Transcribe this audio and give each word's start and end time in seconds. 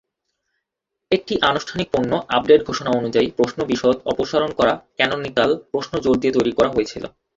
একটি 1.11 1.33
আনুষ্ঠানিক 1.49 1.87
পণ্য 1.91 2.11
আপডেট 2.29 2.61
ঘোষণা 2.65 2.91
অনুযায়ী, 2.91 3.27
প্রশ্ন 3.37 3.59
বিশদ 3.65 3.95
অপসারণ 4.11 4.51
করা 4.59 4.73
ক্যানোনিকাল 4.97 5.49
প্রশ্ন 5.71 5.93
জোর 6.03 6.15
দিয়ে 6.21 6.35
তৈরি 6.37 6.51
করা 6.57 6.69
হয়েছিল 6.69 7.03